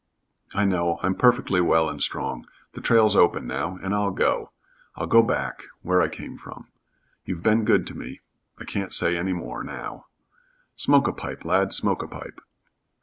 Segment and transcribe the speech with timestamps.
[0.55, 0.97] "I know.
[1.03, 2.47] I'm perfectly well and strong.
[2.71, 4.49] The trail's open now, and I'll go
[4.95, 6.71] I'll go back where I came from.
[7.23, 8.19] You've been good to me
[8.57, 10.07] I can't say any more now."
[10.75, 12.41] "Smoke a pipe, lad, smoke a pipe."